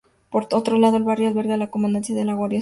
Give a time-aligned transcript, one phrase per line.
[0.31, 2.59] Por otro lado, el barrio alberga la Comandancia de la Guardia Civil en Albacete.